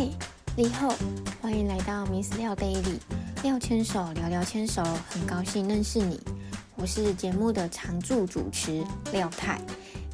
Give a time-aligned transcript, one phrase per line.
[0.00, 0.10] 嘿，
[0.56, 0.94] 你好，
[1.42, 3.00] 欢迎来到 Miss 廖 Daily，
[3.42, 4.80] 廖牵手聊聊牵手，
[5.10, 6.20] 很高兴认识你。
[6.76, 9.60] 我是节目的常驻主持廖太，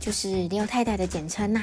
[0.01, 1.63] 就是廖太太的简称呐。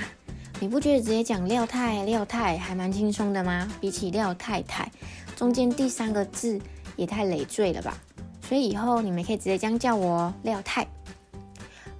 [0.59, 3.67] 你不觉得直接讲廖太廖太还蛮轻松的吗？
[3.81, 4.91] 比起廖太太，
[5.35, 6.61] 中间第三个字
[6.95, 7.97] 也太累赘了吧？
[8.47, 10.85] 所以以后你们可以直接这样叫我廖太。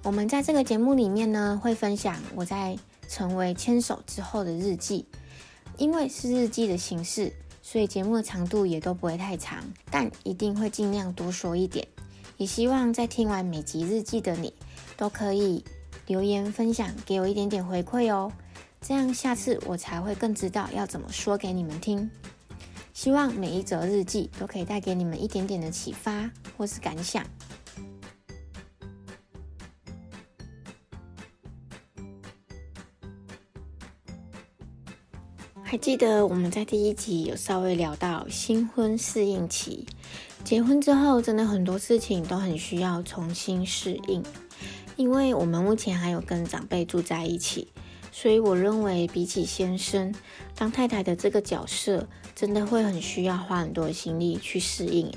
[0.04, 2.78] 我们在这个节目里面呢，会分享我在
[3.08, 5.04] 成为牵手之后的日记。
[5.82, 11.84] 因为是日记的形式，所以节目的长度也都不会太长，但一定会尽量多说一点。
[12.36, 14.54] 也希望在听完每集日记的你，
[14.96, 15.64] 都可以
[16.06, 18.30] 留言分享，给我一点点回馈哦。
[18.80, 22.08] 这样下次我才会更知道要怎么说给你们听。
[22.94, 27.26] 希望每一则日记都可以带给你们一点点的启发或是感想。
[35.72, 39.86] 还记得我们在第一集有稍微聊到新婚适应期，
[40.44, 44.22] 结婚之后真的很多事情都很需要重新适应。
[44.96, 47.68] 因为我们目前还有跟长辈住在一起，
[48.10, 50.14] 所以我认为比起先生
[50.54, 55.10] 当太太的这个角色，真的会很需要花很多心力去适应。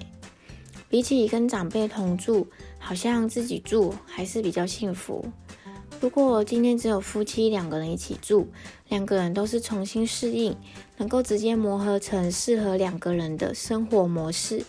[0.87, 2.47] 比起跟长辈同住，
[2.79, 5.25] 好像自己住还是比较幸福。
[6.05, 8.49] 如果今天只有夫妻两个人一起住，
[8.89, 10.55] 两个人都是重新适应，
[10.97, 14.63] 能够直接磨合成适合两个人的生活模式，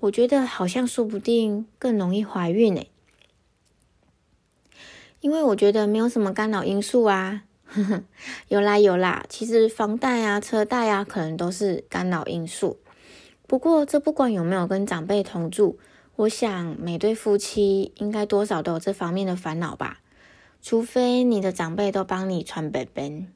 [0.00, 2.86] 我觉得好像说不定更容易怀孕呢。
[5.20, 7.42] 因为我觉得没有什么干扰因素啊，
[8.48, 12.78] 有啦有啦，其实房贷啊、车贷啊，可能都是干扰因素。
[13.46, 15.78] 不过这不管有没有跟长辈同住，
[16.16, 20.00] 我想每对夫妻应该多少都有这方面的烦恼吧。
[20.60, 23.26] 除非你的长辈都帮你传本本，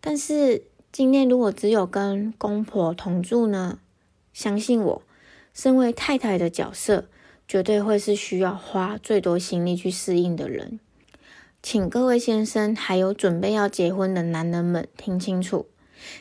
[0.00, 3.78] 但是今天如果只有跟公婆同住呢？
[4.32, 5.02] 相信我，
[5.52, 7.06] 身为太太的角色，
[7.46, 10.80] 绝对会是需要花最多心力去适应的人。
[11.62, 15.66] 请各位先生还有准备要结婚的男人们听清楚，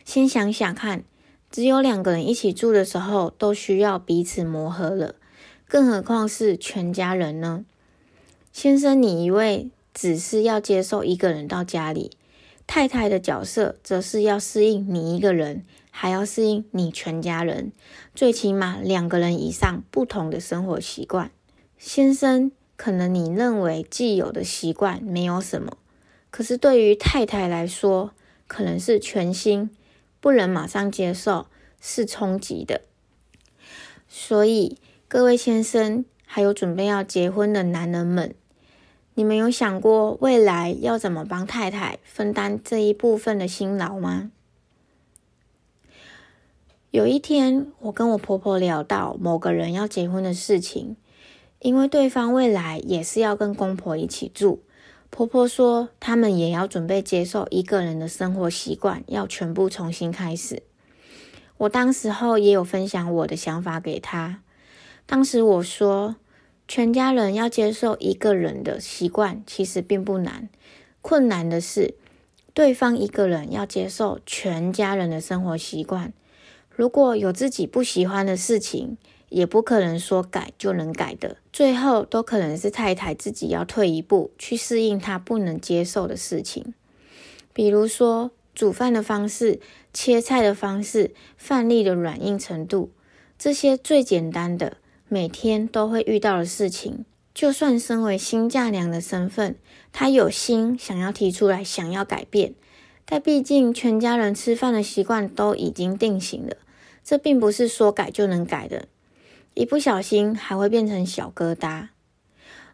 [0.05, 1.03] 先想想看，
[1.51, 5.15] 只有两个人一起住的时候都需要彼此磨合了，
[5.67, 7.65] 更何况是全家人呢？
[8.53, 12.11] 先生，你一位只是要接受一个人到家里，
[12.67, 17.71] 太太的角色则是要适应你一个人，还要适应你全家人，
[18.13, 21.31] 最起码两个人以上不同的生活习惯。
[21.79, 25.75] 先生，可能你认为既有的习惯没有什么，
[26.29, 28.11] 可是对于太太来说，
[28.47, 29.71] 可能是全新，
[30.21, 31.47] 不能马上接受，
[31.81, 32.81] 是冲击的。
[34.07, 34.77] 所以，
[35.07, 38.35] 各位先生，还有准备要结婚的男人们。
[39.15, 44.31] 你们有想过未来要怎么帮太太分担这一部分的辛劳吗？
[46.89, 50.95] 有一天，我跟我婆婆聊到某个人要结婚的事情，
[51.59, 54.63] 因为对方未来也是要跟公婆一起住，
[55.11, 60.63] 婆婆说他们也要准备接受一个人的生活习惯，要全部重新开始。
[61.57, 64.41] 我当时候也有分享我的想法给她，
[65.05, 66.15] 当时我说。
[66.75, 70.49] 全家人要接受一个人的习惯，其实并不难。
[71.03, 71.93] 困难的是，
[72.55, 76.11] 对方一个人要接受全家人的生活习惯。
[76.71, 78.97] 如果有自己不喜欢的事情，
[79.29, 81.37] 也不可能说改就能改的。
[81.51, 86.73] 最后都可能是太太自己要退一步，去适应她不能接受的事情。
[87.53, 89.59] 比如说煮饭的方式、
[89.93, 92.89] 切菜的方式、饭粒的软硬程度，
[93.37, 94.77] 这些最简单的。
[95.13, 99.55] 每天都会遇到的事情，就算身为新嫁娘的身份，
[99.91, 102.55] 她有心想要提出来，想要改变，
[103.05, 106.57] 但毕竟全家人吃饭的习惯都已经定型了，
[107.03, 108.87] 这并不是说改就能改的，
[109.53, 111.89] 一不小心还会变成小疙瘩。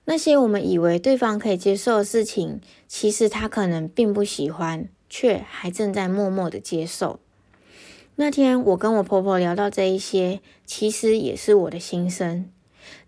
[0.06, 7.20] 那些我们以为对方可以接受的事情，其实他可能并不喜欢，却还正在默默的接受。
[8.22, 12.52] 那天我跟我婆婆聊到这一些，其实也是我的心声。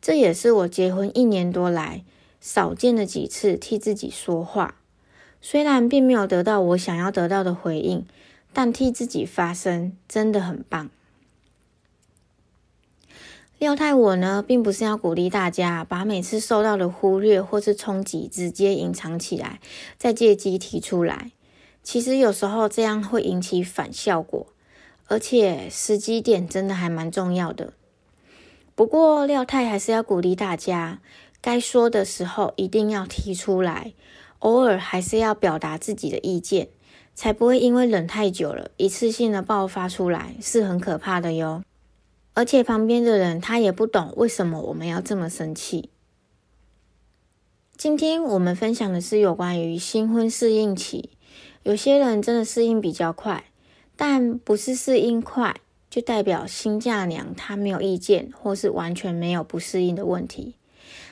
[0.01, 2.05] 这也是我结婚一年多来
[2.39, 4.75] 少见的几次替自己说话。
[5.41, 8.05] 虽然并没有得到我想要得到的回应，
[8.53, 10.89] 但替自己发声真的很棒。
[13.59, 19.59] 廖太我呢，并不是要鼓励大家把每次受到的忽略或是冲击直接隐藏起来，
[19.97, 21.31] 再借机提出来。
[21.83, 24.47] 其实有时候这样会引起反效果。
[25.07, 27.73] 而且时机点真的还蛮重要的。
[28.75, 31.01] 不过廖太还是要鼓励大家，
[31.41, 33.93] 该说的时候一定要提出来，
[34.39, 36.69] 偶尔还是要表达自己的意见，
[37.13, 41.63] 才不会因为冷太久了，一次性的爆发出来，是很可怕的哟。
[42.33, 45.89] 而且旁边的人他也不懂为什么我们要这么生气。
[47.75, 51.09] 今天我们分享的是有关于新婚适应期，
[51.63, 53.50] 有些人真的适应比较快，
[54.03, 55.57] 但不是适应快
[55.87, 60.55] 就代表新嫁娘她没有意见，或是完全没有不适应的问题。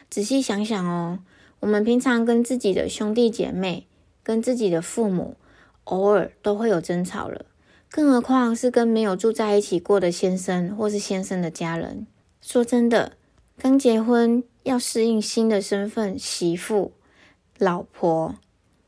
[0.10, 1.20] 仔细想想哦，
[1.60, 3.86] 我们平常跟自己的兄弟姐妹、
[4.24, 5.38] 跟自己的父母，
[5.84, 7.46] 偶尔都会有争吵了。
[7.92, 12.08] 更何况是跟没有住在一起过的先生，或是先生的家人。
[12.42, 13.12] 说真的，
[13.60, 16.94] 刚结婚要适应新的身份，媳妇、
[17.60, 18.34] 老婆，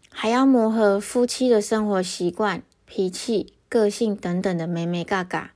[0.10, 5.54] 还要磨合夫妻的生活习惯、脾气、个性等等的美美嘎嘎，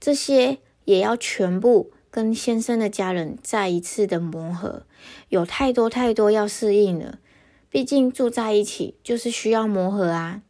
[0.00, 0.56] 这些
[0.86, 4.86] 也要全部跟先生的家人再一次的磨合，
[5.28, 7.18] 有太多太多要适应了。
[7.68, 10.40] 毕竟住在一起就是需要磨合啊，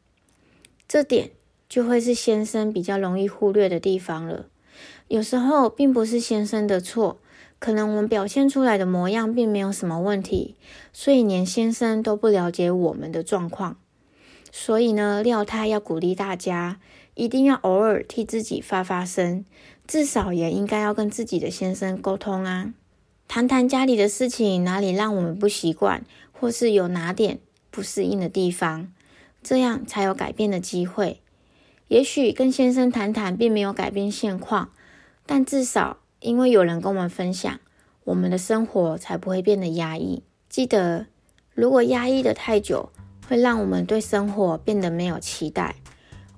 [0.87, 1.33] 这点。
[1.67, 4.47] 就会是先生比较容易忽略的地方了。
[5.09, 7.19] 有时候并不是先生的错，
[7.59, 10.55] 可能我们表现出来的模样并没有什么问题，
[10.93, 13.79] 所以连先生都不了解我们的状况。
[14.57, 16.79] 所以呢，廖太要鼓励大家，
[17.15, 19.45] 一定要偶尔替自己发发声，
[19.85, 22.73] 至少也应该要跟自己的先生沟通啊，
[23.27, 27.41] 谈谈家里的事情，哪里让我们不习惯，或是有哪点
[27.73, 28.93] 不适应的地方，
[29.43, 31.21] 这样才有改变的机会。
[31.89, 34.71] 也许跟先生谈谈，并没有改变现况，
[35.27, 37.59] 但至少因为有人跟我们分享，
[38.05, 40.23] 我们的生活才不会变得压抑。
[40.49, 41.07] 记得，
[41.55, 42.91] 如果压抑的太久，
[43.29, 45.75] 会让我们对生活变得没有期待。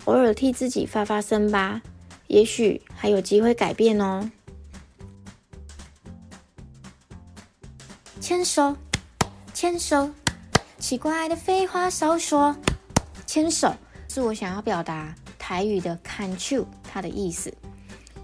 [0.04, 1.82] 偶尔替自己发发声吧，
[2.28, 4.30] 也许还有机会改变哦。
[8.20, 8.76] 牵手，
[9.52, 10.10] 牵手，
[10.78, 12.56] 奇怪的废话少说。
[13.26, 13.74] 牵手
[14.08, 15.14] 是我想要表达。
[15.38, 17.54] 台语的 can you，它的意思，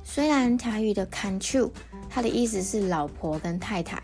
[0.02, 1.72] 虽然台语的 can you，
[2.10, 4.02] 它的意思是老婆跟太太，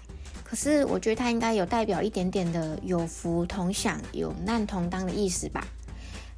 [0.48, 5.66] 可是我觉得它应该有代表一点点的有福同享、有难同当的意思吧。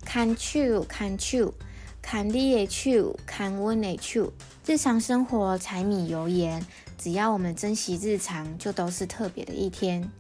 [0.05, 4.33] can you，can you，can 你的 you，can 温的 you，
[4.67, 6.67] 日常生活柴米油盐，
[6.99, 10.11] 只要我们珍惜日常，就都是特别的一天。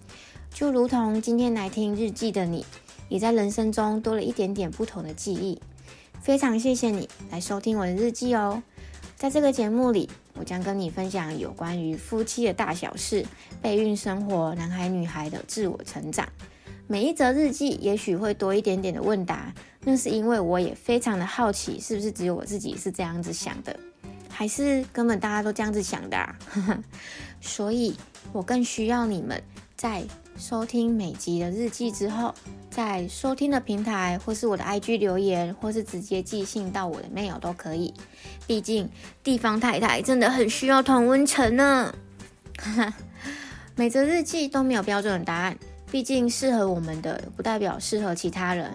[0.53, 2.65] 就如同今天来听日记的你，
[3.09, 5.61] 也在人生中多了一点点不同的记忆。
[6.21, 8.63] 非常谢谢你来收听我的日记哦，
[9.17, 10.09] 在这个节目里，
[10.41, 13.27] 我将跟你分享有关于夫妻的大小事、
[13.61, 16.27] 备孕生活、男孩女孩的自我成长。
[16.87, 19.53] 每一则日记也许会多一点点的问答，
[19.85, 23.79] 那是因为我也非常的好奇，是不是只有我自己是这样子想的，
[24.31, 26.17] 还是根本大家都这样子想的？
[26.17, 26.35] 啊？
[27.43, 27.95] 所以
[28.33, 29.41] 我更需要你们
[29.77, 30.03] 在。
[30.39, 32.35] 收听每集的日记之后，
[32.71, 37.93] 在收听的平台或是我的 IG 留言，或是直接寄信到我的 mail 都可以。
[38.47, 38.89] 毕竟
[39.23, 41.95] 地方太太真的很需要同温层呢。
[43.75, 45.57] 每则日记都没有标准的答案，
[45.91, 48.71] 毕竟适合我们的不代表适合其他人。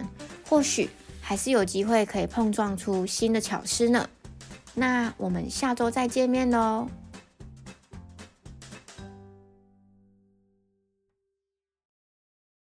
[0.48, 0.90] 或许
[1.20, 4.08] 还是有机会可以碰撞出新的巧思呢。
[4.74, 6.88] 那我们下周再见面喽。